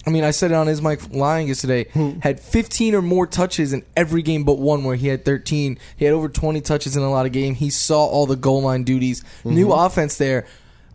I 0.07 0.11
mean, 0.11 0.25
I 0.25 0.33
said 0.33 0.51
it 0.51 0.55
on 0.55 0.67
his 0.67 0.83
mic 0.83 1.01
lying 1.15 1.47
yesterday, 1.49 1.87
had 2.21 2.41
15 2.41 2.95
or 2.95 3.03
more 3.03 3.27
touches 3.27 3.73
in 3.73 3.85
every 3.97 4.23
game 4.23 4.45
but 4.45 4.59
one 4.59 4.83
where 4.85 4.97
he 4.97 5.07
had 5.09 5.25
13. 5.25 5.79
He 5.97 6.05
had 6.05 6.13
over 6.15 6.29
20 6.29 6.61
touches 6.63 6.97
in 6.97 7.03
a 7.03 7.11
lot 7.11 7.27
of 7.27 7.33
game. 7.33 7.55
He 7.55 7.71
saw 7.71 8.05
all 8.07 8.27
the 8.27 8.37
goal 8.37 8.63
line 8.63 8.83
duties. 8.83 9.23
New 9.45 9.69
Mhm. 9.69 9.87
offense 9.87 10.17
there. 10.17 10.47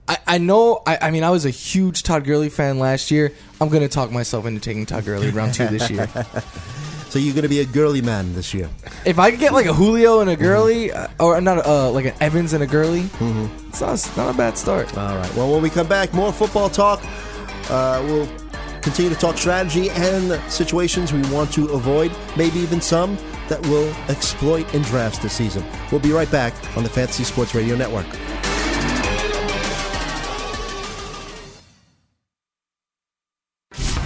I, 0.07 0.17
I 0.27 0.37
know, 0.37 0.83
I, 0.85 0.99
I 1.03 1.11
mean, 1.11 1.23
I 1.23 1.31
was 1.31 1.45
a 1.45 1.49
huge 1.49 2.03
Todd 2.03 2.25
Gurley 2.25 2.49
fan 2.49 2.77
last 2.77 3.09
year. 3.09 3.31
I'm 3.59 3.69
going 3.69 3.81
to 3.81 3.87
talk 3.87 4.11
myself 4.11 4.45
into 4.45 4.59
taking 4.59 4.85
Todd 4.85 5.05
Gurley 5.05 5.29
round 5.31 5.53
two 5.55 5.65
this 5.67 5.89
year. 5.89 6.07
so 7.15 7.19
you're 7.19 7.33
going 7.33 7.43
to 7.43 7.49
be 7.49 7.61
a 7.61 7.65
girly 7.65 8.01
man 8.01 8.33
this 8.33 8.53
year. 8.53 8.69
If 9.05 9.19
I 9.19 9.31
could 9.31 9.39
get 9.39 9.53
like 9.53 9.67
a 9.67 9.73
Julio 9.73 10.19
and 10.19 10.29
a 10.29 10.35
Gurley, 10.35 10.91
uh, 10.91 11.07
or 11.17 11.39
not, 11.39 11.65
uh, 11.65 11.89
like 11.89 12.03
an 12.03 12.13
Evans 12.19 12.51
and 12.51 12.61
a 12.61 12.67
Gurley, 12.67 13.05
it's, 13.69 13.79
not, 13.79 13.93
it's 13.93 14.17
not 14.17 14.35
a 14.35 14.37
bad 14.37 14.57
start. 14.57 14.97
All 14.97 15.15
right. 15.15 15.33
Well, 15.33 15.49
when 15.49 15.61
we 15.61 15.69
come 15.69 15.87
back, 15.87 16.13
more 16.13 16.33
football 16.33 16.69
talk. 16.69 17.01
Uh, 17.69 18.03
we'll 18.05 18.27
continue 18.81 19.09
to 19.09 19.17
talk 19.17 19.37
strategy 19.37 19.89
and 19.91 20.41
situations 20.51 21.13
we 21.13 21.21
want 21.31 21.53
to 21.53 21.69
avoid, 21.69 22.11
maybe 22.35 22.59
even 22.59 22.81
some 22.81 23.17
that 23.47 23.61
we'll 23.67 23.95
exploit 24.09 24.73
in 24.75 24.81
drafts 24.81 25.19
this 25.19 25.31
season. 25.31 25.63
We'll 25.93 26.01
be 26.01 26.11
right 26.11 26.29
back 26.29 26.53
on 26.75 26.83
the 26.83 26.89
Fantasy 26.89 27.23
Sports 27.23 27.55
Radio 27.55 27.77
Network. 27.77 28.07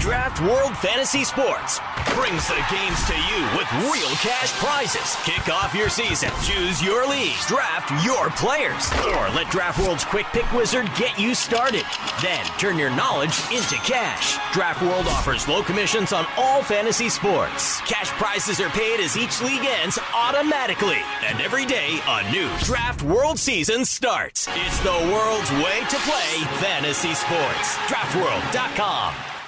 Draft 0.09 0.41
World 0.41 0.75
Fantasy 0.75 1.23
Sports 1.23 1.79
brings 2.15 2.47
the 2.47 2.65
games 2.71 3.05
to 3.05 3.13
you 3.13 3.45
with 3.55 3.71
real 3.93 4.09
cash 4.17 4.51
prizes. 4.53 5.15
Kick 5.23 5.53
off 5.53 5.75
your 5.75 5.87
season, 5.87 6.31
choose 6.41 6.81
your 6.81 7.07
league, 7.07 7.37
draft 7.47 7.91
your 8.03 8.31
players, 8.31 8.91
or 9.05 9.29
let 9.35 9.51
Draft 9.51 9.77
World's 9.77 10.03
Quick 10.03 10.25
Pick 10.33 10.51
Wizard 10.51 10.89
get 10.97 11.19
you 11.19 11.35
started. 11.35 11.83
Then 12.23 12.43
turn 12.57 12.79
your 12.79 12.89
knowledge 12.89 13.37
into 13.53 13.75
cash. 13.85 14.35
Draft 14.51 14.81
World 14.81 15.05
offers 15.05 15.47
low 15.47 15.61
commissions 15.61 16.11
on 16.11 16.25
all 16.37 16.63
fantasy 16.63 17.09
sports. 17.09 17.79
Cash 17.81 18.09
prizes 18.13 18.59
are 18.59 18.69
paid 18.69 18.99
as 18.99 19.15
each 19.15 19.39
league 19.43 19.67
ends 19.83 19.99
automatically. 20.15 21.03
And 21.21 21.39
every 21.39 21.67
day, 21.67 21.99
a 22.07 22.31
new 22.31 22.49
Draft 22.63 23.03
World 23.03 23.37
season 23.37 23.85
starts. 23.85 24.47
It's 24.55 24.79
the 24.79 24.89
world's 24.89 25.51
way 25.63 25.81
to 25.87 25.97
play 25.97 26.57
fantasy 26.57 27.13
sports. 27.13 27.77
DraftWorld.com. 27.85 29.38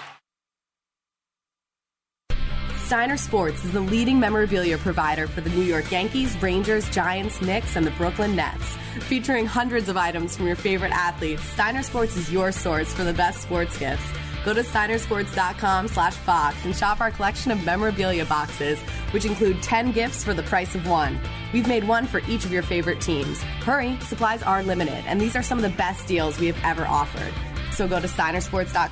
Steiner 2.91 3.15
Sports 3.15 3.63
is 3.63 3.71
the 3.71 3.79
leading 3.79 4.19
memorabilia 4.19 4.77
provider 4.77 5.25
for 5.25 5.39
the 5.39 5.50
New 5.51 5.62
York 5.62 5.89
Yankees, 5.93 6.36
Rangers, 6.41 6.89
Giants, 6.89 7.41
Knicks, 7.41 7.77
and 7.77 7.88
the 7.88 7.91
Brooklyn 7.91 8.36
Nets. 8.36 8.75
Featuring 9.07 9.45
hundreds 9.45 9.88
of 9.88 9.95
items 9.95 10.36
from 10.36 10.45
your 10.45 10.57
favorite 10.57 10.91
athletes, 10.91 11.41
Steiner 11.41 11.83
Sports 11.83 12.17
is 12.17 12.29
your 12.33 12.51
source 12.51 12.91
for 12.91 13.05
the 13.05 13.13
best 13.13 13.43
sports 13.43 13.77
gifts. 13.77 14.03
Go 14.43 14.53
to 14.53 14.60
steinersports.com 14.60 15.88
slash 15.88 16.17
box 16.25 16.65
and 16.65 16.75
shop 16.75 17.00
our 17.00 17.12
collection 17.12 17.53
of 17.53 17.63
memorabilia 17.63 18.25
boxes, 18.25 18.77
which 19.12 19.24
include 19.24 19.63
10 19.63 19.93
gifts 19.93 20.21
for 20.21 20.33
the 20.33 20.43
price 20.43 20.75
of 20.75 20.86
one. 20.86 21.17
We've 21.53 21.69
made 21.69 21.88
one 21.88 22.05
for 22.05 22.19
each 22.27 22.43
of 22.43 22.51
your 22.51 22.63
favorite 22.63 23.00
teams. 23.00 23.41
Hurry, 23.63 23.98
supplies 24.01 24.43
are 24.43 24.63
limited, 24.63 25.05
and 25.07 25.21
these 25.21 25.38
are 25.38 25.43
some 25.43 25.57
of 25.57 25.63
the 25.63 25.77
best 25.77 26.07
deals 26.10 26.41
we 26.41 26.48
have 26.48 26.62
ever 26.65 26.86
offered. 26.86 27.33
So 27.71 27.88
go 27.88 28.01
to 28.01 28.07
steinersports.com 28.07 28.89